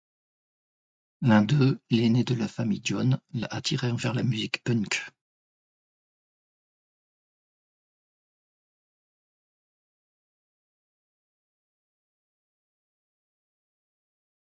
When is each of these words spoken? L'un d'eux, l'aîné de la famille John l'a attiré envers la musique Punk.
L'un 1.21 1.43
d'eux, 1.43 1.79
l'aîné 1.91 2.23
de 2.23 2.33
la 2.33 2.47
famille 2.47 2.81
John 2.83 3.21
l'a 3.33 3.45
attiré 3.51 3.91
envers 3.91 4.15
la 4.15 4.23
musique 4.23 4.63
Punk. 4.63 5.03